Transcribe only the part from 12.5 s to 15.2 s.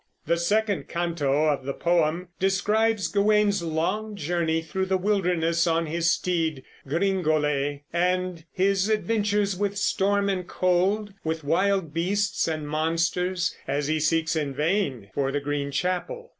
monsters, as he seeks in vain